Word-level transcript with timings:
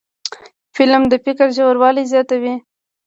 فلم 0.75 1.03
د 1.11 1.13
فکر 1.25 1.47
ژوروالی 1.57 2.03
زیاتوي 2.13 2.55